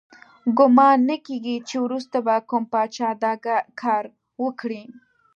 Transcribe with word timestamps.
ګمان 0.57 0.97
نه 1.09 1.17
کیږي 1.25 1.57
چې 1.67 1.75
وروسته 1.85 2.17
به 2.25 2.35
کوم 2.49 2.63
پاچا 2.73 3.09
دا 3.23 3.33
کار 3.81 4.03
وکړي. 4.43 4.83